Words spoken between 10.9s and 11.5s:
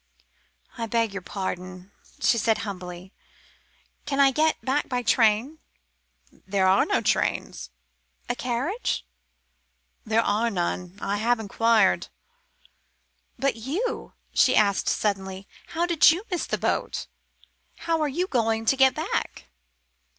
I have